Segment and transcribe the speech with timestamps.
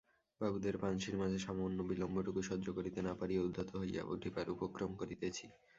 [0.41, 5.45] বাবুদের পান্সির মাঝি সামান্য বিলম্বটুকু সহ্য করিতে না পারিয়া উদ্ধত হইয়া উঠিবার উপক্রম করিতেছি।